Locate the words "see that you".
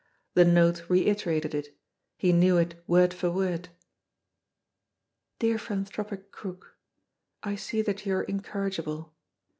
7.53-8.15